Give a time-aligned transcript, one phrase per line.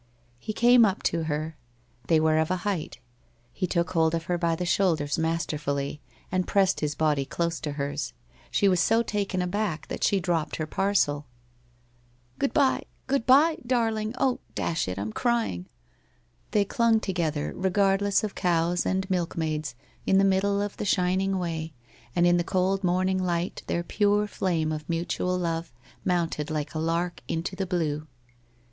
[0.39, 1.55] He came up to her.
[2.07, 2.97] They were of a height.
[3.53, 7.73] He took hold of her by the shoulders masterfully, and pressed his body close to
[7.73, 8.13] hers.
[8.49, 11.27] She was so taken aback that she dropped her parcel.
[12.39, 13.15] WHITE ROSE OF WEARY LEAF 43 'Good bye!
[13.15, 13.61] Good bye!
[13.67, 14.15] Darling!
[14.17, 15.65] Oh, dash it, Fra crving.'
[16.49, 19.75] They clung together, regardless of cows and milkmaids,
[20.07, 21.73] in the middle of the shining way,
[22.15, 25.71] and in the cold morn ing light their pure flame of mutual love
[26.03, 28.07] mounted like a lark into the blue.